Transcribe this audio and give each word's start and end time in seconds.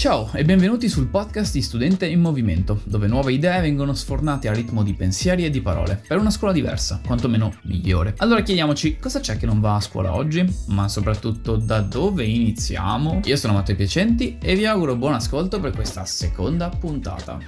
Ciao 0.00 0.32
e 0.32 0.46
benvenuti 0.46 0.88
sul 0.88 1.08
podcast 1.08 1.52
di 1.52 1.60
Studente 1.60 2.06
in 2.06 2.22
Movimento, 2.22 2.80
dove 2.84 3.06
nuove 3.06 3.34
idee 3.34 3.60
vengono 3.60 3.92
sfornate 3.92 4.48
a 4.48 4.54
ritmo 4.54 4.82
di 4.82 4.94
pensieri 4.94 5.44
e 5.44 5.50
di 5.50 5.60
parole, 5.60 6.02
per 6.08 6.16
una 6.16 6.30
scuola 6.30 6.54
diversa, 6.54 7.02
quantomeno 7.04 7.52
migliore. 7.64 8.14
Allora 8.16 8.40
chiediamoci 8.40 8.96
cosa 8.98 9.20
c'è 9.20 9.36
che 9.36 9.44
non 9.44 9.60
va 9.60 9.74
a 9.74 9.80
scuola 9.80 10.14
oggi, 10.14 10.42
ma 10.68 10.88
soprattutto 10.88 11.56
da 11.56 11.82
dove 11.82 12.24
iniziamo? 12.24 13.20
Io 13.24 13.36
sono 13.36 13.52
Matteo 13.52 13.76
Piacenti 13.76 14.38
e 14.40 14.56
vi 14.56 14.64
auguro 14.64 14.96
buon 14.96 15.12
ascolto 15.12 15.60
per 15.60 15.72
questa 15.72 16.06
seconda 16.06 16.70
puntata. 16.70 17.38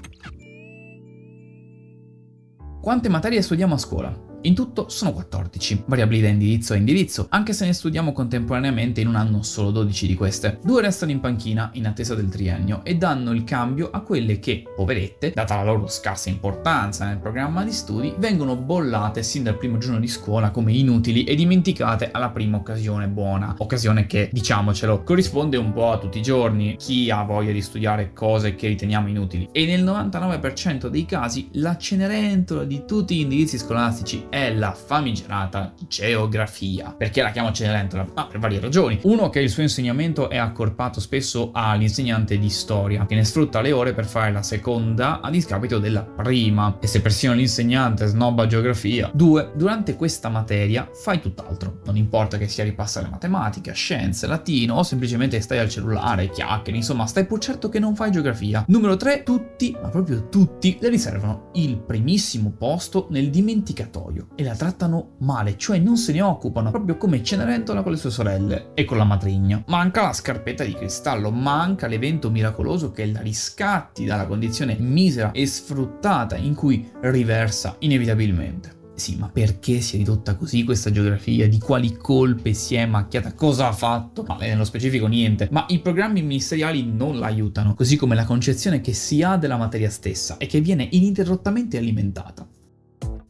Quante 2.82 3.08
materie 3.08 3.40
studiamo 3.40 3.72
a 3.72 3.78
scuola? 3.78 4.30
In 4.44 4.56
tutto 4.56 4.88
sono 4.88 5.12
14, 5.12 5.84
variabili 5.86 6.20
da 6.20 6.26
indirizzo 6.26 6.72
a 6.72 6.76
indirizzo, 6.76 7.26
anche 7.28 7.52
se 7.52 7.64
ne 7.64 7.72
studiamo 7.72 8.12
contemporaneamente 8.12 9.00
in 9.00 9.06
un 9.06 9.14
anno 9.14 9.44
solo 9.44 9.70
12 9.70 10.08
di 10.08 10.14
queste. 10.16 10.58
Due 10.64 10.82
restano 10.82 11.12
in 11.12 11.20
panchina 11.20 11.70
in 11.74 11.86
attesa 11.86 12.16
del 12.16 12.28
triennio 12.28 12.80
e 12.82 12.96
danno 12.96 13.30
il 13.30 13.44
cambio 13.44 13.90
a 13.92 14.00
quelle 14.00 14.40
che, 14.40 14.64
poverette, 14.74 15.30
data 15.32 15.54
la 15.54 15.62
loro 15.62 15.86
scarsa 15.86 16.28
importanza 16.28 17.06
nel 17.06 17.18
programma 17.18 17.62
di 17.62 17.70
studi, 17.70 18.14
vengono 18.18 18.56
bollate 18.56 19.22
sin 19.22 19.44
dal 19.44 19.56
primo 19.56 19.78
giorno 19.78 20.00
di 20.00 20.08
scuola 20.08 20.50
come 20.50 20.72
inutili 20.72 21.22
e 21.22 21.36
dimenticate 21.36 22.10
alla 22.10 22.30
prima 22.30 22.56
occasione 22.56 23.06
buona. 23.06 23.54
Occasione 23.58 24.06
che, 24.06 24.28
diciamocelo, 24.32 25.04
corrisponde 25.04 25.56
un 25.56 25.72
po' 25.72 25.92
a 25.92 25.98
tutti 25.98 26.18
i 26.18 26.22
giorni. 26.22 26.74
Chi 26.78 27.12
ha 27.12 27.22
voglia 27.22 27.52
di 27.52 27.62
studiare 27.62 28.12
cose 28.12 28.56
che 28.56 28.66
riteniamo 28.66 29.06
inutili? 29.06 29.50
E 29.52 29.66
nel 29.66 29.84
99% 29.84 30.88
dei 30.88 31.06
casi 31.06 31.48
la 31.52 31.76
cenerentola 31.76 32.64
di 32.64 32.82
tutti 32.84 33.14
gli 33.14 33.20
indirizzi 33.20 33.56
scolastici 33.56 34.30
è 34.32 34.50
la 34.54 34.72
famigerata 34.72 35.74
geografia. 35.86 36.94
Perché 36.96 37.20
la 37.20 37.30
chiamo 37.30 37.52
Cenerentola? 37.52 38.06
Ma 38.14 38.26
per 38.26 38.38
varie 38.38 38.60
ragioni. 38.60 38.98
Uno 39.02 39.28
che 39.28 39.40
il 39.40 39.50
suo 39.50 39.60
insegnamento 39.60 40.30
è 40.30 40.38
accorpato 40.38 41.00
spesso 41.00 41.50
all'insegnante 41.52 42.38
di 42.38 42.48
storia, 42.48 43.04
che 43.04 43.14
ne 43.14 43.24
sfrutta 43.24 43.60
le 43.60 43.72
ore 43.72 43.92
per 43.92 44.06
fare 44.06 44.32
la 44.32 44.42
seconda 44.42 45.20
a 45.20 45.28
discapito 45.28 45.78
della 45.78 46.02
prima. 46.02 46.78
E 46.80 46.86
se 46.86 47.02
persino 47.02 47.34
l'insegnante 47.34 48.06
snobba 48.06 48.46
geografia. 48.46 49.10
Due, 49.12 49.52
durante 49.54 49.96
questa 49.96 50.30
materia 50.30 50.88
fai 50.94 51.20
tutt'altro. 51.20 51.80
Non 51.84 51.98
importa 51.98 52.38
che 52.38 52.48
sia 52.48 52.64
ripassare 52.64 53.08
matematica, 53.10 53.72
scienze, 53.72 54.26
latino 54.26 54.76
o 54.76 54.82
semplicemente 54.82 55.42
stai 55.42 55.58
al 55.58 55.68
cellulare, 55.68 56.30
chiacchieri, 56.30 56.78
insomma, 56.78 57.04
stai 57.04 57.26
pur 57.26 57.38
certo 57.38 57.68
che 57.68 57.78
non 57.78 57.94
fai 57.94 58.10
geografia. 58.10 58.64
Numero 58.68 58.96
3, 58.96 59.24
tutti, 59.24 59.76
ma 59.78 59.90
proprio 59.90 60.30
tutti, 60.30 60.78
le 60.80 60.88
riservano 60.88 61.50
il 61.54 61.76
primissimo 61.78 62.50
posto 62.56 63.08
nel 63.10 63.28
dimenticatoio 63.28 64.20
figlio 64.22 64.26
e 64.34 64.42
la 64.44 64.54
trattano 64.54 65.12
male, 65.18 65.56
cioè 65.56 65.78
non 65.78 65.96
se 65.96 66.12
ne 66.12 66.22
occupano, 66.22 66.70
proprio 66.70 66.96
come 66.96 67.22
Cenerentola 67.22 67.82
con 67.82 67.92
le 67.92 67.98
sue 67.98 68.10
sorelle 68.10 68.70
e 68.74 68.84
con 68.84 68.96
la 68.96 69.04
matrigna. 69.04 69.62
Manca 69.66 70.02
la 70.02 70.12
scarpetta 70.12 70.64
di 70.64 70.74
cristallo, 70.74 71.30
manca 71.30 71.86
l'evento 71.86 72.30
miracoloso 72.30 72.90
che 72.92 73.06
la 73.06 73.20
riscatti 73.20 74.04
dalla 74.04 74.26
condizione 74.26 74.76
misera 74.78 75.32
e 75.32 75.46
sfruttata 75.46 76.36
in 76.36 76.54
cui 76.54 76.90
riversa 77.00 77.76
inevitabilmente. 77.80 78.80
Sì, 78.94 79.16
ma 79.16 79.28
perché 79.28 79.80
si 79.80 79.96
è 79.96 79.98
ridotta 79.98 80.36
così 80.36 80.64
questa 80.64 80.92
geografia? 80.92 81.48
Di 81.48 81.58
quali 81.58 81.96
colpe 81.96 82.52
si 82.52 82.74
è 82.74 82.84
macchiata? 82.84 83.32
Cosa 83.32 83.68
ha 83.68 83.72
fatto? 83.72 84.22
Ma 84.28 84.36
nello 84.36 84.64
specifico 84.64 85.06
niente. 85.06 85.48
Ma 85.50 85.64
i 85.68 85.80
programmi 85.80 86.20
ministeriali 86.20 86.84
non 86.84 87.18
la 87.18 87.26
aiutano, 87.26 87.74
così 87.74 87.96
come 87.96 88.14
la 88.14 88.26
concezione 88.26 88.80
che 88.80 88.92
si 88.92 89.22
ha 89.22 89.36
della 89.36 89.56
materia 89.56 89.90
stessa 89.90 90.36
e 90.36 90.46
che 90.46 90.60
viene 90.60 90.86
ininterrottamente 90.92 91.78
alimentata. 91.78 92.46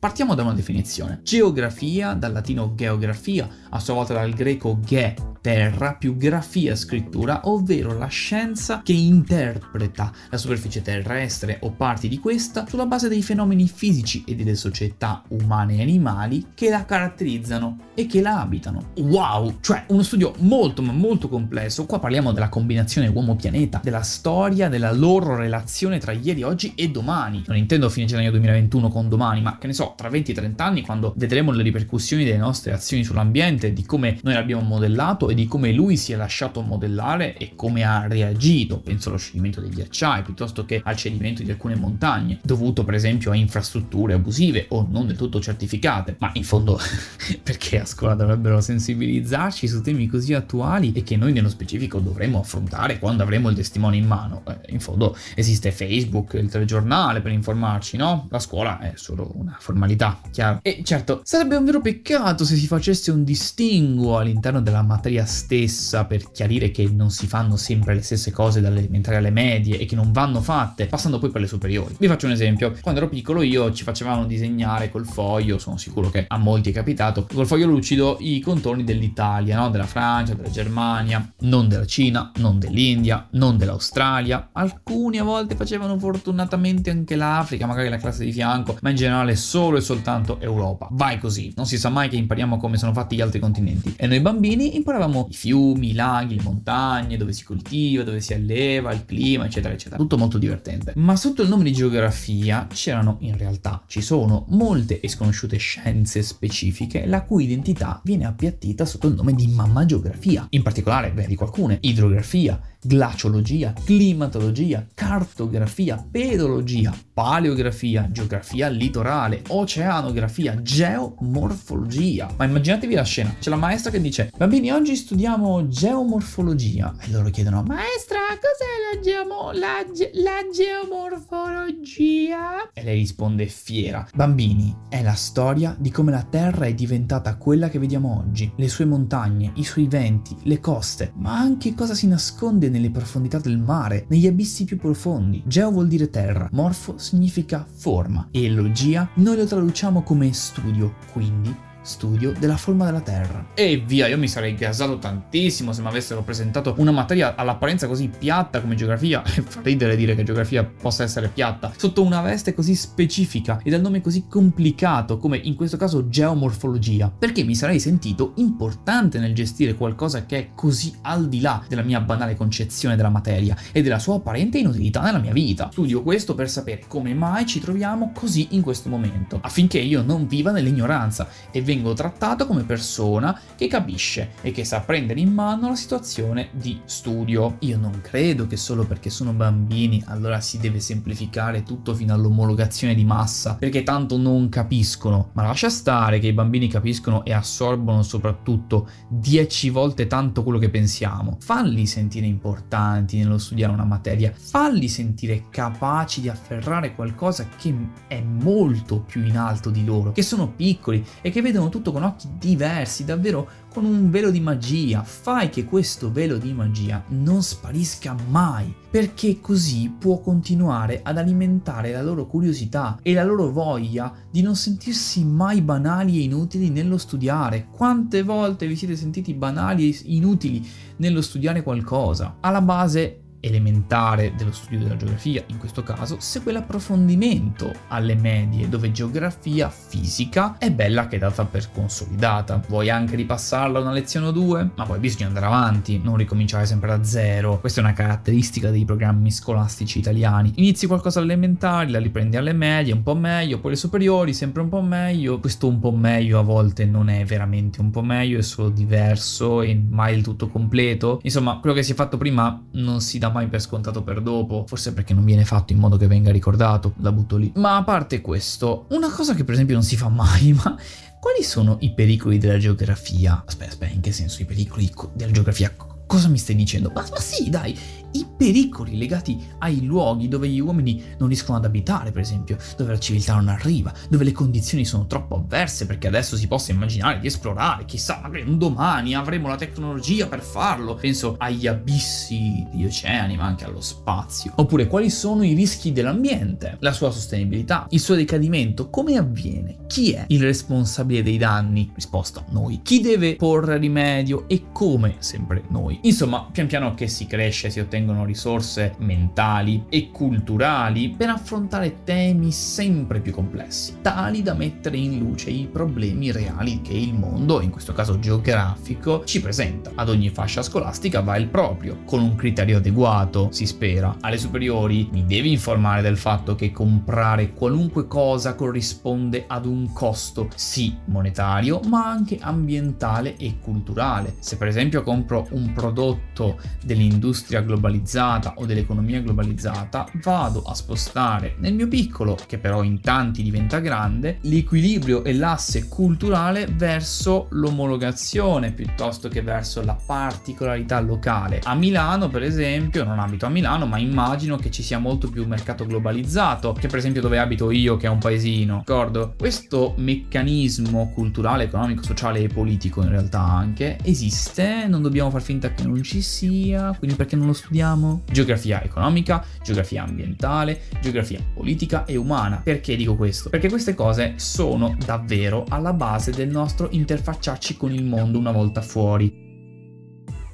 Partiamo 0.02 0.34
da 0.34 0.42
una 0.42 0.52
definizione. 0.52 1.20
Geografia, 1.22 2.14
dal 2.14 2.32
latino 2.32 2.72
geografia, 2.74 3.48
a 3.70 3.78
sua 3.78 3.94
volta 3.94 4.14
dal 4.14 4.32
greco 4.32 4.80
ge, 4.80 5.14
terra, 5.40 5.94
più 5.94 6.16
grafia, 6.16 6.74
scrittura, 6.74 7.42
ovvero 7.44 7.96
la 7.96 8.06
scienza 8.06 8.80
che 8.82 8.92
interpreta 8.92 10.10
la 10.30 10.36
superficie 10.36 10.82
terrestre 10.82 11.58
o 11.62 11.70
parti 11.70 12.08
di 12.08 12.18
questa 12.18 12.64
sulla 12.66 12.86
base 12.86 13.08
dei 13.08 13.22
fenomeni 13.22 13.68
fisici 13.68 14.24
e 14.26 14.34
delle 14.34 14.54
società 14.54 15.22
umane 15.28 15.76
e 15.76 15.82
animali 15.82 16.46
che 16.54 16.68
la 16.68 16.84
caratterizzano 16.84 17.90
e 17.94 18.06
che 18.06 18.20
la 18.20 18.40
abitano. 18.40 18.90
Wow! 18.96 19.58
Cioè 19.60 19.84
uno 19.88 20.02
studio 20.02 20.34
molto 20.38 20.82
ma 20.82 20.92
molto 20.92 21.28
complesso. 21.28 21.86
Qua 21.86 21.98
parliamo 21.98 22.32
della 22.32 22.48
combinazione 22.48 23.08
uomo-pianeta, 23.08 23.80
della 23.82 24.02
storia, 24.02 24.68
della 24.68 24.92
loro 24.92 25.36
relazione 25.36 25.98
tra 25.98 26.12
ieri, 26.12 26.42
oggi 26.42 26.72
e 26.74 26.90
domani. 26.90 27.44
Non 27.46 27.56
intendo 27.56 27.88
fine 27.88 28.06
gennaio 28.06 28.30
2021 28.30 28.88
con 28.88 29.08
domani, 29.08 29.42
ma 29.42 29.58
che 29.58 29.66
ne 29.66 29.72
so, 29.72 29.91
tra 29.96 30.08
20 30.08 30.30
e 30.30 30.34
30 30.34 30.64
anni, 30.64 30.82
quando 30.82 31.12
vedremo 31.16 31.52
le 31.52 31.62
ripercussioni 31.62 32.24
delle 32.24 32.38
nostre 32.38 32.72
azioni 32.72 33.04
sull'ambiente, 33.04 33.72
di 33.72 33.84
come 33.84 34.18
noi 34.22 34.34
l'abbiamo 34.34 34.62
modellato 34.62 35.28
e 35.28 35.34
di 35.34 35.46
come 35.46 35.72
lui 35.72 35.96
si 35.96 36.12
è 36.12 36.16
lasciato 36.16 36.60
modellare 36.62 37.36
e 37.36 37.52
come 37.54 37.84
ha 37.84 38.06
reagito, 38.06 38.78
penso 38.78 39.08
allo 39.08 39.18
scioglimento 39.18 39.60
dei 39.60 39.70
ghiacciai 39.70 40.22
piuttosto 40.22 40.64
che 40.64 40.80
al 40.82 40.96
cedimento 40.96 41.42
di 41.42 41.50
alcune 41.50 41.76
montagne, 41.76 42.38
dovuto 42.42 42.84
per 42.84 42.94
esempio 42.94 43.30
a 43.30 43.36
infrastrutture 43.36 44.14
abusive 44.14 44.66
o 44.70 44.86
non 44.90 45.06
del 45.06 45.16
tutto 45.16 45.40
certificate, 45.40 46.16
ma 46.18 46.30
in 46.34 46.44
fondo 46.44 46.78
perché 47.42 47.80
a 47.80 47.84
scuola 47.84 48.14
dovrebbero 48.14 48.60
sensibilizzarci 48.60 49.66
su 49.68 49.80
temi 49.80 50.06
così 50.06 50.34
attuali 50.34 50.92
e 50.92 51.02
che 51.02 51.16
noi 51.16 51.32
nello 51.32 51.48
specifico 51.48 51.98
dovremmo 51.98 52.40
affrontare 52.40 52.98
quando 52.98 53.22
avremo 53.22 53.48
il 53.48 53.56
testimone 53.56 53.96
in 53.96 54.06
mano? 54.06 54.42
Eh, 54.46 54.72
in 54.72 54.80
fondo 54.80 55.16
esiste 55.34 55.70
Facebook, 55.70 56.34
il 56.34 56.48
telegiornale 56.48 57.20
per 57.20 57.32
informarci, 57.32 57.96
no? 57.96 58.26
La 58.30 58.38
scuola 58.38 58.78
è 58.78 58.92
solo 58.94 59.30
una 59.34 59.56
forma 59.58 59.81
formalità, 59.82 60.20
chiaro. 60.30 60.60
E 60.62 60.80
certo, 60.84 61.20
sarebbe 61.24 61.56
un 61.56 61.64
vero 61.64 61.80
peccato 61.80 62.44
se 62.44 62.56
si 62.56 62.66
facesse 62.66 63.10
un 63.10 63.24
distinguo 63.24 64.18
all'interno 64.18 64.60
della 64.62 64.82
materia 64.82 65.24
stessa 65.24 66.04
per 66.04 66.30
chiarire 66.30 66.70
che 66.70 66.88
non 66.92 67.10
si 67.10 67.26
fanno 67.26 67.56
sempre 67.56 67.94
le 67.94 68.02
stesse 68.02 68.30
cose 68.30 68.60
dalle 68.60 68.78
elementari 68.78 69.16
alle 69.16 69.30
medie 69.30 69.78
e 69.78 69.86
che 69.86 69.96
non 69.96 70.12
vanno 70.12 70.40
fatte, 70.40 70.86
passando 70.86 71.18
poi 71.18 71.30
per 71.30 71.40
le 71.40 71.46
superiori. 71.48 71.96
Vi 71.98 72.06
faccio 72.06 72.26
un 72.26 72.32
esempio. 72.32 72.74
Quando 72.80 73.00
ero 73.00 73.08
piccolo 73.08 73.42
io 73.42 73.72
ci 73.72 73.82
facevamo 73.82 74.24
disegnare 74.24 74.90
col 74.90 75.06
foglio, 75.06 75.58
sono 75.58 75.76
sicuro 75.76 76.10
che 76.10 76.24
a 76.28 76.38
molti 76.38 76.70
è 76.70 76.72
capitato, 76.72 77.26
col 77.32 77.46
foglio 77.46 77.66
lucido 77.66 78.16
i 78.20 78.40
contorni 78.40 78.84
dell'Italia, 78.84 79.56
no? 79.56 79.70
della 79.70 79.86
Francia, 79.86 80.34
della 80.34 80.50
Germania, 80.50 81.32
non 81.40 81.68
della 81.68 81.86
Cina, 81.86 82.30
non 82.36 82.58
dell'India, 82.58 83.26
non 83.32 83.56
dell'Australia. 83.56 84.50
Alcuni 84.52 85.18
a 85.18 85.24
volte 85.24 85.56
facevano 85.56 85.98
fortunatamente 85.98 86.90
anche 86.90 87.16
l'Africa, 87.16 87.66
magari 87.66 87.88
la 87.88 87.96
classe 87.96 88.24
di 88.24 88.32
fianco, 88.32 88.76
ma 88.80 88.90
in 88.90 88.96
generale 88.96 89.34
solo 89.36 89.71
solo 89.72 89.78
e 89.78 89.80
soltanto 89.80 90.40
Europa. 90.40 90.88
Vai 90.90 91.18
così, 91.18 91.52
non 91.56 91.66
si 91.66 91.78
sa 91.78 91.88
mai 91.88 92.08
che 92.08 92.16
impariamo 92.16 92.58
come 92.58 92.76
sono 92.76 92.92
fatti 92.92 93.16
gli 93.16 93.20
altri 93.20 93.38
continenti. 93.38 93.94
E 93.96 94.06
noi 94.06 94.20
bambini 94.20 94.76
imparavamo 94.76 95.28
i 95.30 95.34
fiumi, 95.34 95.90
i 95.90 95.94
laghi, 95.94 96.36
le 96.36 96.42
montagne, 96.42 97.16
dove 97.16 97.32
si 97.32 97.44
coltiva, 97.44 98.02
dove 98.02 98.20
si 98.20 98.34
alleva, 98.34 98.92
il 98.92 99.04
clima, 99.04 99.46
eccetera, 99.46 99.72
eccetera. 99.72 99.96
Tutto 99.96 100.18
molto 100.18 100.38
divertente. 100.38 100.92
Ma 100.96 101.16
sotto 101.16 101.42
il 101.42 101.48
nome 101.48 101.64
di 101.64 101.72
geografia 101.72 102.66
c'erano 102.70 103.16
in 103.20 103.36
realtà, 103.36 103.82
ci 103.86 104.02
sono 104.02 104.44
molte 104.48 105.00
e 105.00 105.08
sconosciute 105.08 105.56
scienze 105.56 106.22
specifiche 106.22 107.06
la 107.06 107.22
cui 107.22 107.44
identità 107.44 108.00
viene 108.04 108.26
appiattita 108.26 108.84
sotto 108.84 109.08
il 109.08 109.14
nome 109.14 109.34
di 109.34 109.46
mamma 109.46 109.86
geografia. 109.86 110.46
In 110.50 110.62
particolare, 110.62 111.12
beh, 111.12 111.26
di 111.26 111.34
qualcune, 111.34 111.78
idrografia, 111.80 112.60
glaciologia, 112.84 113.72
climatologia, 113.84 114.86
cartografia, 114.92 116.04
pedologia, 116.10 116.92
paleografia, 117.14 118.08
geografia 118.10 118.68
litorale, 118.68 119.42
oceanografia, 119.56 120.60
geomorfologia. 120.60 122.28
Ma 122.36 122.44
immaginatevi 122.44 122.94
la 122.94 123.04
scena, 123.04 123.34
c'è 123.38 123.50
la 123.50 123.56
maestra 123.56 123.90
che 123.90 124.00
dice 124.00 124.32
bambini 124.36 124.70
oggi 124.70 124.96
studiamo 124.96 125.68
geomorfologia 125.68 126.94
e 127.00 127.10
loro 127.10 127.30
chiedono 127.30 127.62
maestra 127.62 128.18
cos'è 128.40 128.92
la, 128.92 129.00
geomo- 129.00 129.52
la, 129.52 129.84
ge- 129.92 130.10
la 130.14 130.40
geomorfologia? 130.52 132.70
E 132.72 132.82
lei 132.82 132.98
risponde 132.98 133.46
fiera 133.46 134.06
bambini 134.14 134.74
è 134.88 135.02
la 135.02 135.14
storia 135.14 135.76
di 135.78 135.90
come 135.90 136.10
la 136.10 136.22
Terra 136.22 136.66
è 136.66 136.74
diventata 136.74 137.36
quella 137.36 137.68
che 137.68 137.78
vediamo 137.78 138.22
oggi, 138.24 138.52
le 138.56 138.68
sue 138.68 138.84
montagne, 138.84 139.52
i 139.54 139.64
suoi 139.64 139.86
venti, 139.86 140.36
le 140.42 140.60
coste, 140.60 141.12
ma 141.16 141.38
anche 141.38 141.74
cosa 141.74 141.94
si 141.94 142.06
nasconde 142.06 142.68
nelle 142.68 142.90
profondità 142.90 143.38
del 143.38 143.58
mare, 143.58 144.06
negli 144.08 144.26
abissi 144.26 144.64
più 144.64 144.76
profondi. 144.76 145.42
Geo 145.46 145.70
vuol 145.70 145.88
dire 145.88 146.10
terra, 146.10 146.48
morfo 146.52 146.98
significa 146.98 147.66
forma 147.70 148.28
e 148.30 148.48
logia 148.48 149.08
noi 149.16 149.36
lo 149.36 149.41
traduciamo 149.46 150.02
come 150.02 150.32
studio, 150.32 150.94
quindi 151.12 151.54
studio 151.82 152.32
della 152.38 152.56
forma 152.56 152.84
della 152.84 153.00
Terra. 153.00 153.46
E 153.54 153.82
via, 153.84 154.06
io 154.06 154.18
mi 154.18 154.28
sarei 154.28 154.54
gasato 154.54 154.98
tantissimo 154.98 155.72
se 155.72 155.82
mi 155.82 155.88
avessero 155.88 156.22
presentato 156.22 156.74
una 156.78 156.90
materia 156.90 157.34
all'apparenza 157.34 157.86
così 157.86 158.08
piatta 158.08 158.60
come 158.60 158.74
geografia, 158.74 159.22
e 159.34 159.42
fa 159.42 159.60
ridere 159.62 159.96
dire 159.96 160.14
che 160.14 160.22
geografia 160.22 160.64
possa 160.64 161.02
essere 161.02 161.28
piatta, 161.28 161.72
sotto 161.76 162.02
una 162.02 162.20
veste 162.20 162.54
così 162.54 162.74
specifica 162.74 163.60
e 163.62 163.70
dal 163.70 163.80
nome 163.80 164.00
così 164.00 164.26
complicato 164.28 165.18
come 165.18 165.36
in 165.36 165.54
questo 165.54 165.76
caso 165.76 166.08
geomorfologia, 166.08 167.12
perché 167.16 167.42
mi 167.42 167.54
sarei 167.54 167.80
sentito 167.80 168.32
importante 168.36 169.18
nel 169.18 169.34
gestire 169.34 169.74
qualcosa 169.74 170.24
che 170.24 170.38
è 170.38 170.48
così 170.54 170.94
al 171.02 171.28
di 171.28 171.40
là 171.40 171.62
della 171.68 171.82
mia 171.82 172.00
banale 172.00 172.36
concezione 172.36 172.96
della 172.96 173.08
materia 173.08 173.56
e 173.72 173.82
della 173.82 173.98
sua 173.98 174.16
apparente 174.16 174.58
inutilità 174.58 175.00
nella 175.02 175.18
mia 175.18 175.32
vita. 175.32 175.68
Studio 175.72 176.02
questo 176.02 176.34
per 176.34 176.48
sapere 176.48 176.84
come 176.86 177.14
mai 177.14 177.46
ci 177.46 177.60
troviamo 177.60 178.12
così 178.14 178.48
in 178.50 178.62
questo 178.62 178.88
momento, 178.88 179.38
affinché 179.42 179.78
io 179.78 180.02
non 180.02 180.26
viva 180.26 180.50
nell'ignoranza 180.50 181.28
e 181.50 181.60
vengo 181.72 181.94
trattato 181.94 182.46
come 182.46 182.64
persona 182.64 183.38
che 183.56 183.66
capisce 183.66 184.32
e 184.42 184.50
che 184.50 184.62
sa 184.62 184.80
prendere 184.80 185.20
in 185.20 185.32
mano 185.32 185.68
la 185.68 185.74
situazione 185.74 186.50
di 186.52 186.78
studio. 186.84 187.56
Io 187.60 187.78
non 187.78 188.00
credo 188.02 188.46
che 188.46 188.58
solo 188.58 188.84
perché 188.84 189.08
sono 189.08 189.32
bambini 189.32 190.02
allora 190.06 190.40
si 190.40 190.58
deve 190.58 190.80
semplificare 190.80 191.62
tutto 191.62 191.94
fino 191.94 192.12
all'omologazione 192.12 192.94
di 192.94 193.04
massa, 193.04 193.54
perché 193.54 193.82
tanto 193.82 194.18
non 194.18 194.50
capiscono. 194.50 195.30
Ma 195.32 195.44
lascia 195.44 195.70
stare 195.70 196.18
che 196.18 196.26
i 196.26 196.32
bambini 196.34 196.68
capiscono 196.68 197.24
e 197.24 197.32
assorbono 197.32 198.02
soprattutto 198.02 198.88
10 199.08 199.70
volte 199.70 200.06
tanto 200.06 200.42
quello 200.42 200.58
che 200.58 200.68
pensiamo. 200.68 201.38
Falli 201.40 201.86
sentire 201.86 202.26
importanti 202.26 203.16
nello 203.16 203.38
studiare 203.38 203.72
una 203.72 203.84
materia, 203.84 204.30
falli 204.36 204.88
sentire 204.88 205.44
capaci 205.48 206.20
di 206.20 206.28
afferrare 206.28 206.94
qualcosa 206.94 207.48
che 207.56 207.74
è 208.08 208.20
molto 208.20 209.00
più 209.00 209.24
in 209.24 209.38
alto 209.38 209.70
di 209.70 209.86
loro, 209.86 210.12
che 210.12 210.22
sono 210.22 210.48
piccoli 210.48 211.02
e 211.22 211.30
che 211.30 211.40
vedono 211.40 211.61
tutto 211.68 211.92
con 211.92 212.02
occhi 212.02 212.28
diversi, 212.38 213.04
davvero 213.04 213.48
con 213.72 213.84
un 213.84 214.10
velo 214.10 214.30
di 214.30 214.40
magia. 214.40 215.02
Fai 215.02 215.48
che 215.48 215.64
questo 215.64 216.12
velo 216.12 216.36
di 216.36 216.52
magia 216.52 217.02
non 217.08 217.42
sparisca 217.42 218.14
mai, 218.28 218.74
perché 218.90 219.40
così 219.40 219.94
può 219.98 220.20
continuare 220.20 221.00
ad 221.02 221.16
alimentare 221.16 221.92
la 221.92 222.02
loro 222.02 222.26
curiosità 222.26 222.98
e 223.02 223.14
la 223.14 223.24
loro 223.24 223.50
voglia 223.50 224.12
di 224.30 224.42
non 224.42 224.56
sentirsi 224.56 225.24
mai 225.24 225.62
banali 225.62 226.18
e 226.18 226.24
inutili 226.24 226.68
nello 226.68 226.98
studiare. 226.98 227.68
Quante 227.70 228.22
volte 228.22 228.66
vi 228.66 228.76
siete 228.76 228.96
sentiti 228.96 229.32
banali 229.32 229.90
e 229.90 230.00
inutili 230.04 230.66
nello 230.96 231.22
studiare 231.22 231.62
qualcosa? 231.62 232.36
Alla 232.40 232.60
base 232.60 233.21
elementare 233.42 234.34
dello 234.36 234.52
studio 234.52 234.78
della 234.78 234.96
geografia, 234.96 235.42
in 235.48 235.58
questo 235.58 235.82
caso, 235.82 236.16
segue 236.20 236.52
l'approfondimento 236.52 237.72
alle 237.88 238.14
medie, 238.14 238.68
dove 238.68 238.92
geografia 238.92 239.68
fisica 239.68 240.56
è 240.58 240.70
bella 240.70 241.08
che 241.08 241.16
è 241.16 241.18
data 241.18 241.44
per 241.44 241.70
consolidata. 241.72 242.62
Vuoi 242.68 242.88
anche 242.88 243.16
ripassarla 243.16 243.80
una 243.80 243.90
lezione 243.90 244.26
o 244.26 244.30
due? 244.30 244.70
Ma 244.76 244.84
poi 244.84 245.00
bisogna 245.00 245.26
andare 245.26 245.46
avanti, 245.46 246.00
non 246.02 246.16
ricominciare 246.16 246.66
sempre 246.66 246.90
da 246.90 247.02
zero. 247.02 247.58
Questa 247.58 247.80
è 247.80 247.84
una 247.84 247.92
caratteristica 247.92 248.70
dei 248.70 248.84
programmi 248.84 249.32
scolastici 249.32 249.98
italiani. 249.98 250.52
Inizi 250.56 250.86
qualcosa 250.86 251.18
alle 251.18 251.32
elementari, 251.32 251.90
la 251.90 251.98
riprendi 251.98 252.36
alle 252.36 252.52
medie, 252.52 252.92
un 252.92 253.02
po' 253.02 253.16
meglio, 253.16 253.58
poi 253.58 253.72
le 253.72 253.76
superiori, 253.76 254.32
sempre 254.34 254.62
un 254.62 254.68
po' 254.68 254.82
meglio. 254.82 255.40
Questo 255.40 255.66
un 255.66 255.80
po' 255.80 255.90
meglio 255.90 256.38
a 256.38 256.42
volte 256.42 256.84
non 256.84 257.08
è 257.08 257.24
veramente 257.24 257.80
un 257.80 257.90
po' 257.90 258.02
meglio, 258.02 258.38
è 258.38 258.42
solo 258.42 258.68
diverso 258.68 259.62
e 259.62 259.74
mai 259.74 260.16
il 260.16 260.22
tutto 260.22 260.48
completo. 260.48 261.18
Insomma, 261.22 261.58
quello 261.58 261.74
che 261.74 261.82
si 261.82 261.92
è 261.92 261.94
fatto 261.96 262.16
prima 262.16 262.62
non 262.72 263.00
si 263.00 263.18
dà 263.18 263.30
mai 263.32 263.48
per 263.48 263.60
scontato 263.60 264.02
per 264.02 264.20
dopo, 264.20 264.64
forse 264.66 264.92
perché 264.92 265.14
non 265.14 265.24
viene 265.24 265.44
fatto 265.44 265.72
in 265.72 265.78
modo 265.78 265.96
che 265.96 266.06
venga 266.06 266.30
ricordato, 266.30 266.94
la 267.00 267.10
butto 267.10 267.36
lì. 267.36 267.52
Ma 267.56 267.76
a 267.76 267.84
parte 267.84 268.20
questo, 268.20 268.86
una 268.90 269.10
cosa 269.10 269.34
che 269.34 269.44
per 269.44 269.54
esempio 269.54 269.74
non 269.74 269.82
si 269.82 269.96
fa 269.96 270.08
mai, 270.08 270.52
ma 270.62 270.76
quali 271.20 271.42
sono 271.42 271.76
i 271.80 271.92
pericoli 271.92 272.38
della 272.38 272.58
geografia? 272.58 273.42
Aspetta, 273.46 273.70
aspetta, 273.70 273.94
in 273.94 274.00
che 274.00 274.12
senso 274.12 274.42
i 274.42 274.44
pericoli 274.44 274.92
della 275.14 275.32
geografia? 275.32 275.74
Cosa 276.06 276.28
mi 276.28 276.38
stai 276.38 276.56
dicendo? 276.56 276.90
Ma, 276.94 277.04
ma 277.10 277.20
sì, 277.20 277.48
dai, 277.48 277.76
i 278.12 278.26
pericoli 278.36 278.96
legati 278.96 279.40
ai 279.58 279.84
luoghi 279.84 280.28
dove 280.28 280.48
gli 280.48 280.60
uomini 280.60 281.02
non 281.18 281.28
riescono 281.28 281.58
ad 281.58 281.64
abitare, 281.64 282.10
per 282.10 282.22
esempio, 282.22 282.56
dove 282.76 282.92
la 282.92 282.98
civiltà 282.98 283.34
non 283.34 283.48
arriva, 283.48 283.92
dove 284.08 284.24
le 284.24 284.32
condizioni 284.32 284.84
sono 284.84 285.06
troppo 285.06 285.36
avverse 285.36 285.86
perché 285.86 286.08
adesso 286.08 286.36
si 286.36 286.46
possa 286.46 286.72
immaginare 286.72 287.20
di 287.20 287.26
esplorare, 287.26 287.84
chissà, 287.84 288.20
magari 288.22 288.42
un 288.42 288.58
domani 288.58 289.14
avremo 289.14 289.48
la 289.48 289.56
tecnologia 289.56 290.26
per 290.26 290.40
farlo. 290.40 290.94
Penso 290.94 291.36
agli 291.38 291.66
abissi 291.66 292.66
degli 292.70 292.84
oceani, 292.84 293.36
ma 293.36 293.44
anche 293.44 293.64
allo 293.64 293.80
spazio. 293.80 294.52
Oppure 294.56 294.86
quali 294.86 295.10
sono 295.10 295.42
i 295.42 295.54
rischi 295.54 295.92
dell'ambiente, 295.92 296.76
la 296.80 296.92
sua 296.92 297.10
sostenibilità, 297.10 297.86
il 297.90 298.00
suo 298.00 298.14
decadimento, 298.14 298.90
come 298.90 299.16
avviene? 299.16 299.78
Chi 299.86 300.12
è 300.12 300.24
il 300.28 300.42
responsabile 300.42 301.22
dei 301.22 301.38
danni? 301.38 301.90
Risposta, 301.94 302.44
noi. 302.50 302.80
Chi 302.82 303.00
deve 303.00 303.36
porre 303.36 303.78
rimedio 303.78 304.48
e 304.48 304.64
come? 304.72 305.16
Sempre 305.18 305.64
noi. 305.68 305.98
Insomma, 306.02 306.48
pian 306.50 306.66
piano 306.66 306.94
che 306.94 307.08
si 307.08 307.26
cresce, 307.26 307.70
si 307.70 307.80
ottengono 307.80 308.01
vengono 308.02 308.24
risorse 308.24 308.94
mentali 308.98 309.84
e 309.88 310.10
culturali 310.10 311.14
per 311.16 311.28
affrontare 311.28 312.02
temi 312.02 312.50
sempre 312.50 313.20
più 313.20 313.32
complessi, 313.32 313.98
tali 314.02 314.42
da 314.42 314.54
mettere 314.54 314.96
in 314.96 315.18
luce 315.18 315.50
i 315.50 315.68
problemi 315.70 316.32
reali 316.32 316.82
che 316.82 316.94
il 316.94 317.14
mondo, 317.14 317.60
in 317.60 317.70
questo 317.70 317.92
caso 317.92 318.18
geografico, 318.18 319.24
ci 319.24 319.40
presenta. 319.40 319.92
Ad 319.94 320.08
ogni 320.08 320.30
fascia 320.30 320.62
scolastica 320.62 321.20
va 321.20 321.36
il 321.36 321.46
proprio, 321.46 321.98
con 322.04 322.20
un 322.20 322.34
criterio 322.34 322.78
adeguato, 322.78 323.48
si 323.52 323.66
spera. 323.66 324.16
Alle 324.20 324.38
superiori 324.38 325.08
mi 325.12 325.24
devi 325.24 325.52
informare 325.52 326.02
del 326.02 326.18
fatto 326.18 326.56
che 326.56 326.72
comprare 326.72 327.52
qualunque 327.52 328.08
cosa 328.08 328.56
corrisponde 328.56 329.44
ad 329.46 329.64
un 329.64 329.92
costo, 329.92 330.48
sì 330.56 330.96
monetario, 331.06 331.80
ma 331.86 332.08
anche 332.08 332.38
ambientale 332.40 333.36
e 333.36 333.58
culturale. 333.60 334.34
Se 334.40 334.56
per 334.56 334.66
esempio 334.66 335.02
compro 335.02 335.46
un 335.50 335.72
prodotto 335.72 336.58
dell'industria 336.84 337.60
globalizzata, 337.60 337.90
globalizzata 337.92 338.54
o 338.56 338.64
dell'economia 338.66 339.20
globalizzata, 339.20 340.08
vado 340.22 340.62
a 340.62 340.74
spostare 340.74 341.56
nel 341.58 341.74
mio 341.74 341.88
piccolo, 341.88 342.36
che 342.46 342.58
però 342.58 342.82
in 342.82 343.00
tanti 343.00 343.42
diventa 343.42 343.78
grande, 343.80 344.38
l'equilibrio 344.42 345.22
e 345.24 345.34
l'asse 345.34 345.88
culturale 345.88 346.66
verso 346.66 347.48
l'omologazione 347.50 348.72
piuttosto 348.72 349.28
che 349.28 349.42
verso 349.42 349.84
la 349.84 349.96
particolarità 350.04 351.00
locale. 351.00 351.60
A 351.64 351.74
Milano, 351.74 352.28
per 352.28 352.42
esempio, 352.42 353.04
non 353.04 353.18
abito 353.18 353.46
a 353.46 353.50
Milano, 353.50 353.86
ma 353.86 353.98
immagino 353.98 354.56
che 354.56 354.70
ci 354.70 354.82
sia 354.82 354.98
molto 354.98 355.28
più 355.28 355.46
mercato 355.46 355.84
globalizzato 355.84 356.72
che 356.72 356.88
per 356.88 356.98
esempio 356.98 357.20
dove 357.20 357.38
abito 357.38 357.70
io, 357.70 357.96
che 357.96 358.06
è 358.06 358.10
un 358.10 358.18
paesino. 358.18 358.76
D'accordo? 358.78 359.34
Questo 359.36 359.94
meccanismo 359.98 361.10
culturale, 361.12 361.64
economico, 361.64 362.02
sociale 362.02 362.40
e 362.40 362.48
politico 362.48 363.02
in 363.02 363.10
realtà 363.10 363.40
anche 363.40 363.98
esiste, 364.02 364.86
non 364.88 365.02
dobbiamo 365.02 365.30
far 365.30 365.42
finta 365.42 365.72
che 365.72 365.84
non 365.84 366.02
ci 366.02 366.22
sia, 366.22 366.94
quindi 366.96 367.16
perché 367.16 367.36
non 367.36 367.46
lo 367.46 367.52
studiamo? 367.52 367.81
Studiamo? 367.82 368.22
Geografia 368.30 368.82
economica, 368.82 369.44
geografia 369.62 370.04
ambientale, 370.04 370.82
geografia 371.00 371.40
politica 371.52 372.04
e 372.04 372.16
umana. 372.16 372.60
Perché 372.62 372.94
dico 372.96 373.16
questo? 373.16 373.50
Perché 373.50 373.68
queste 373.68 373.94
cose 373.94 374.34
sono 374.36 374.96
davvero 375.04 375.64
alla 375.68 375.92
base 375.92 376.30
del 376.30 376.48
nostro 376.48 376.88
interfacciarci 376.90 377.76
con 377.76 377.92
il 377.92 378.04
mondo 378.04 378.38
una 378.38 378.52
volta 378.52 378.80
fuori. 378.80 379.50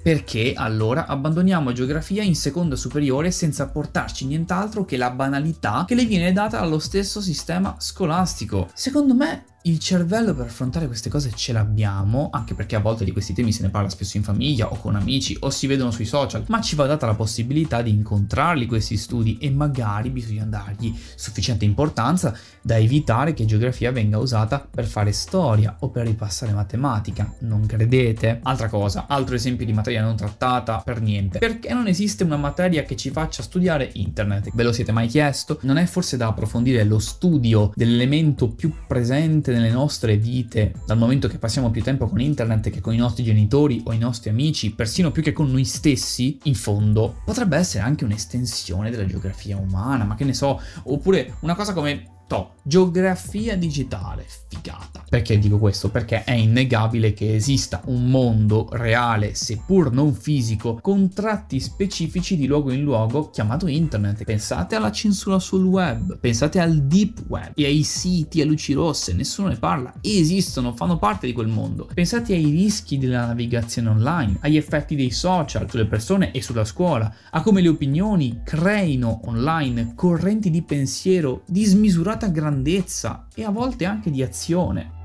Perché 0.02 0.54
allora 0.54 1.06
abbandoniamo 1.06 1.72
geografia 1.72 2.22
in 2.22 2.34
seconda 2.34 2.76
superiore 2.76 3.30
senza 3.30 3.68
portarci 3.68 4.24
nient'altro 4.26 4.86
che 4.86 4.96
la 4.96 5.10
banalità 5.10 5.84
che 5.86 5.94
le 5.94 6.06
viene 6.06 6.32
data 6.32 6.60
dallo 6.60 6.78
stesso 6.78 7.20
sistema 7.20 7.74
scolastico? 7.78 8.70
Secondo 8.72 9.14
me 9.14 9.44
il 9.68 9.78
cervello 9.78 10.34
per 10.34 10.46
affrontare 10.46 10.86
queste 10.86 11.10
cose 11.10 11.30
ce 11.34 11.52
l'abbiamo, 11.52 12.30
anche 12.32 12.54
perché 12.54 12.74
a 12.74 12.80
volte 12.80 13.04
di 13.04 13.12
questi 13.12 13.34
temi 13.34 13.52
se 13.52 13.62
ne 13.62 13.68
parla 13.68 13.90
spesso 13.90 14.16
in 14.16 14.22
famiglia 14.22 14.70
o 14.70 14.76
con 14.76 14.96
amici 14.96 15.36
o 15.40 15.50
si 15.50 15.66
vedono 15.66 15.90
sui 15.90 16.06
social, 16.06 16.44
ma 16.48 16.62
ci 16.62 16.74
va 16.74 16.86
data 16.86 17.04
la 17.04 17.14
possibilità 17.14 17.82
di 17.82 17.90
incontrarli 17.90 18.66
questi 18.66 18.96
studi 18.96 19.36
e 19.38 19.50
magari 19.50 20.08
bisogna 20.08 20.44
dargli 20.44 20.94
sufficiente 21.14 21.66
importanza 21.66 22.34
da 22.62 22.78
evitare 22.78 23.34
che 23.34 23.44
geografia 23.44 23.92
venga 23.92 24.16
usata 24.18 24.66
per 24.68 24.86
fare 24.86 25.12
storia 25.12 25.76
o 25.80 25.90
per 25.90 26.06
ripassare 26.06 26.52
matematica, 26.52 27.34
non 27.40 27.66
credete? 27.66 28.40
Altra 28.44 28.68
cosa, 28.68 29.04
altro 29.06 29.34
esempio 29.34 29.66
di 29.66 29.74
materia 29.74 30.02
non 30.02 30.16
trattata 30.16 30.80
per 30.82 31.02
niente. 31.02 31.38
Perché 31.38 31.74
non 31.74 31.86
esiste 31.88 32.24
una 32.24 32.36
materia 32.36 32.84
che 32.84 32.96
ci 32.96 33.10
faccia 33.10 33.42
studiare 33.42 33.90
internet? 33.94 34.48
Ve 34.54 34.62
lo 34.62 34.72
siete 34.72 34.92
mai 34.92 35.08
chiesto? 35.08 35.58
Non 35.62 35.76
è 35.76 35.84
forse 35.84 36.16
da 36.16 36.28
approfondire 36.28 36.84
lo 36.84 36.98
studio 36.98 37.70
dell'elemento 37.74 38.48
più 38.48 38.72
presente 38.86 39.56
nelle 39.58 39.72
nostre 39.72 40.16
vite, 40.16 40.74
dal 40.86 40.98
momento 40.98 41.28
che 41.28 41.38
passiamo 41.38 41.70
più 41.70 41.82
tempo 41.82 42.08
con 42.08 42.20
internet 42.20 42.70
che 42.70 42.80
con 42.80 42.94
i 42.94 42.98
nostri 42.98 43.24
genitori 43.24 43.82
o 43.84 43.92
i 43.92 43.98
nostri 43.98 44.30
amici, 44.30 44.72
persino 44.72 45.10
più 45.10 45.22
che 45.22 45.32
con 45.32 45.50
noi 45.50 45.64
stessi, 45.64 46.38
in 46.44 46.54
fondo 46.54 47.20
potrebbe 47.24 47.56
essere 47.56 47.84
anche 47.84 48.04
un'estensione 48.04 48.90
della 48.90 49.06
geografia 49.06 49.56
umana, 49.56 50.04
ma 50.04 50.14
che 50.14 50.24
ne 50.24 50.34
so, 50.34 50.60
oppure 50.84 51.36
una 51.40 51.54
cosa 51.54 51.72
come 51.72 52.16
To, 52.28 52.56
geografia 52.62 53.56
digitale, 53.56 54.26
figata. 54.48 55.02
Perché 55.08 55.38
dico 55.38 55.56
questo? 55.56 55.88
Perché 55.88 56.24
è 56.24 56.32
innegabile 56.32 57.14
che 57.14 57.34
esista 57.34 57.80
un 57.86 58.10
mondo 58.10 58.68
reale, 58.72 59.34
seppur 59.34 59.90
non 59.90 60.12
fisico, 60.12 60.78
con 60.82 61.08
tratti 61.08 61.58
specifici 61.58 62.36
di 62.36 62.46
luogo 62.46 62.70
in 62.70 62.82
luogo 62.82 63.30
chiamato 63.30 63.66
internet. 63.66 64.24
Pensate 64.24 64.74
alla 64.74 64.92
censura 64.92 65.38
sul 65.38 65.64
web, 65.64 66.18
pensate 66.18 66.60
al 66.60 66.82
deep 66.82 67.24
web 67.28 67.52
e 67.54 67.64
ai 67.64 67.82
siti 67.82 68.42
a 68.42 68.44
luci 68.44 68.74
rosse, 68.74 69.14
nessuno 69.14 69.48
ne 69.48 69.56
parla, 69.56 69.94
esistono, 70.02 70.74
fanno 70.74 70.98
parte 70.98 71.26
di 71.26 71.32
quel 71.32 71.48
mondo. 71.48 71.88
Pensate 71.94 72.34
ai 72.34 72.50
rischi 72.50 72.98
della 72.98 73.24
navigazione 73.24 73.88
online, 73.88 74.36
agli 74.40 74.58
effetti 74.58 74.94
dei 74.94 75.10
social 75.10 75.70
sulle 75.70 75.86
persone 75.86 76.32
e 76.32 76.42
sulla 76.42 76.66
scuola, 76.66 77.10
a 77.30 77.40
come 77.40 77.62
le 77.62 77.68
opinioni 77.68 78.42
creino 78.44 79.22
online 79.24 79.94
correnti 79.94 80.50
di 80.50 80.60
pensiero 80.60 81.44
dismisurate 81.46 82.16
elevata 82.18 82.26
grandezza 82.26 83.28
e 83.34 83.44
a 83.44 83.50
volte 83.50 83.84
anche 83.84 84.10
di 84.10 84.22
azione. 84.22 84.96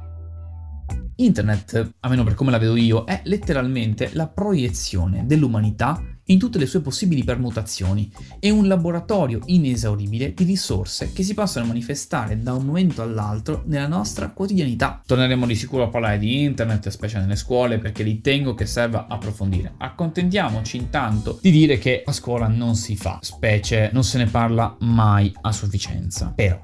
Internet, 1.15 1.93
almeno 1.99 2.23
per 2.23 2.33
come 2.33 2.49
la 2.49 2.57
vedo 2.57 2.75
io, 2.75 3.05
è 3.05 3.21
letteralmente 3.25 4.09
la 4.13 4.27
proiezione 4.27 5.25
dell'umanità 5.27 6.01
in 6.27 6.39
tutte 6.39 6.57
le 6.57 6.65
sue 6.65 6.79
possibili 6.79 7.23
permutazioni 7.23 8.11
e 8.39 8.49
un 8.49 8.67
laboratorio 8.67 9.41
inesauribile 9.45 10.33
di 10.33 10.43
risorse 10.43 11.11
che 11.11 11.23
si 11.23 11.33
possono 11.33 11.65
manifestare 11.65 12.41
da 12.41 12.53
un 12.53 12.65
momento 12.65 13.01
all'altro 13.01 13.63
nella 13.65 13.87
nostra 13.87 14.29
quotidianità. 14.29 15.01
Torneremo 15.05 15.45
di 15.45 15.55
sicuro 15.55 15.83
a 15.83 15.89
parlare 15.89 16.19
di 16.19 16.41
internet, 16.41 16.87
specie 16.89 17.19
nelle 17.19 17.35
scuole, 17.35 17.77
perché 17.77 18.03
ritengo 18.03 18.53
che 18.53 18.65
serva 18.65 19.07
approfondire. 19.07 19.73
Accontentiamoci 19.77 20.77
intanto 20.77 21.39
di 21.41 21.51
dire 21.51 21.77
che 21.77 22.03
a 22.05 22.11
scuola 22.11 22.47
non 22.47 22.75
si 22.75 22.95
fa, 22.95 23.19
specie 23.21 23.89
non 23.91 24.03
se 24.03 24.17
ne 24.17 24.25
parla 24.25 24.75
mai 24.79 25.31
a 25.41 25.51
sufficienza. 25.51 26.31
Però, 26.33 26.59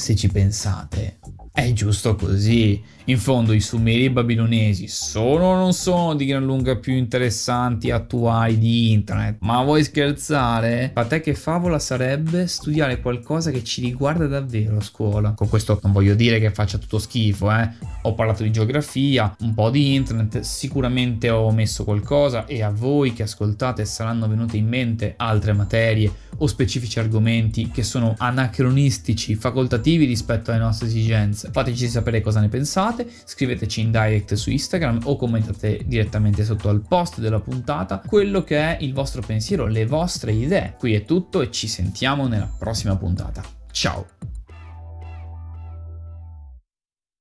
se 0.00 0.16
ci 0.16 0.28
pensate, 0.28 1.18
è 1.52 1.70
giusto 1.72 2.16
così. 2.16 2.82
In 3.10 3.18
fondo 3.18 3.52
i 3.52 3.60
sumeri 3.60 4.08
babilonesi 4.08 4.86
sono 4.86 5.46
o 5.46 5.56
non 5.56 5.72
sono 5.72 6.14
di 6.14 6.26
gran 6.26 6.44
lunga 6.44 6.76
più 6.76 6.94
interessanti 6.94 7.88
e 7.88 7.92
attuali 7.92 8.56
di 8.56 8.92
internet? 8.92 9.38
Ma 9.40 9.64
vuoi 9.64 9.82
scherzare? 9.82 10.92
A 10.94 11.04
te 11.04 11.20
che 11.20 11.34
favola 11.34 11.80
sarebbe 11.80 12.46
studiare 12.46 13.00
qualcosa 13.00 13.50
che 13.50 13.64
ci 13.64 13.80
riguarda 13.80 14.28
davvero 14.28 14.76
a 14.76 14.80
scuola? 14.80 15.32
Con 15.32 15.48
questo 15.48 15.80
non 15.82 15.90
voglio 15.90 16.14
dire 16.14 16.38
che 16.38 16.52
faccia 16.52 16.78
tutto 16.78 17.00
schifo, 17.00 17.50
eh. 17.50 17.68
Ho 18.02 18.14
parlato 18.14 18.44
di 18.44 18.52
geografia, 18.52 19.34
un 19.40 19.54
po' 19.54 19.70
di 19.70 19.92
internet, 19.92 20.38
sicuramente 20.40 21.30
ho 21.30 21.40
omesso 21.40 21.82
qualcosa 21.82 22.46
e 22.46 22.62
a 22.62 22.70
voi 22.70 23.12
che 23.12 23.24
ascoltate 23.24 23.84
saranno 23.86 24.28
venute 24.28 24.56
in 24.56 24.68
mente 24.68 25.14
altre 25.16 25.52
materie 25.52 26.28
o 26.42 26.46
specifici 26.46 26.98
argomenti 26.98 27.70
che 27.70 27.82
sono 27.82 28.14
anacronistici, 28.16 29.34
facoltativi 29.34 30.04
rispetto 30.04 30.50
alle 30.50 30.60
nostre 30.60 30.86
esigenze. 30.86 31.50
Fateci 31.52 31.88
sapere 31.88 32.20
cosa 32.20 32.40
ne 32.40 32.48
pensate, 32.48 32.99
scriveteci 33.24 33.80
in 33.80 33.90
direct 33.90 34.34
su 34.34 34.50
Instagram 34.50 35.00
o 35.04 35.16
commentate 35.16 35.80
direttamente 35.84 36.44
sotto 36.44 36.68
al 36.68 36.82
post 36.86 37.20
della 37.20 37.40
puntata 37.40 38.02
quello 38.04 38.42
che 38.44 38.58
è 38.58 38.76
il 38.80 38.92
vostro 38.92 39.22
pensiero, 39.22 39.66
le 39.66 39.86
vostre 39.86 40.32
idee. 40.32 40.74
Qui 40.78 40.94
è 40.94 41.04
tutto 41.04 41.40
e 41.40 41.50
ci 41.50 41.68
sentiamo 41.68 42.26
nella 42.26 42.50
prossima 42.58 42.96
puntata. 42.96 43.42
Ciao! 43.70 44.39